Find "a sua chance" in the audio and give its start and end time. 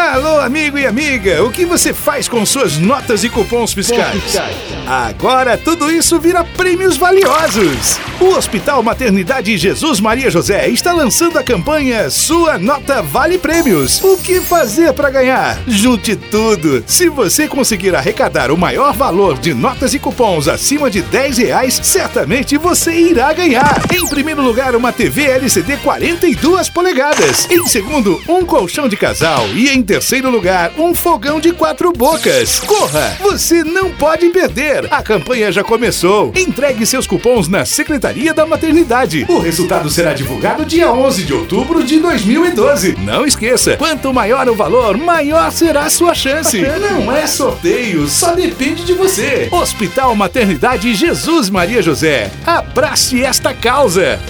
45.86-46.60